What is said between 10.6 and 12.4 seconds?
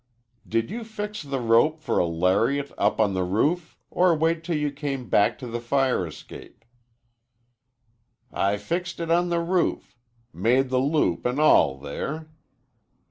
the loop an' all there.